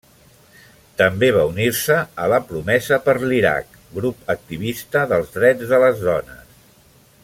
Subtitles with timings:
[1.01, 6.63] També va unir-se a La Promesa per l'Iraq, grup activista dels drets de les dones.